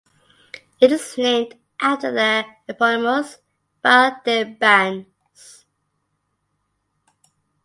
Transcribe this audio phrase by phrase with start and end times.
[0.79, 3.37] It is named after the eponymous
[3.83, 5.65] Val de Bagnes.